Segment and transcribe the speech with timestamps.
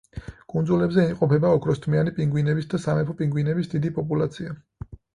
[0.53, 4.61] კუნძულებზე იმყოფება ოქროსთმიანი პინგვინების და სამეფო პინგვინების დიდი პოპულაცია.